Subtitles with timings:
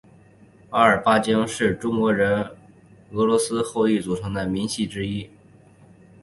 [0.71, 2.43] 阿尔巴津人是中国人
[3.11, 5.29] 中俄罗斯后裔组成的民系之一。